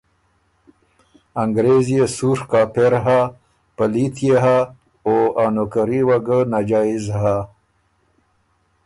[1.41, 3.19] ”انګرېز يې سُوڒ کاپېر هۀ،
[3.75, 4.57] پلیت يې هۀ
[5.05, 7.37] او ا نوکري وه ګۀ ناجائز هۀ۔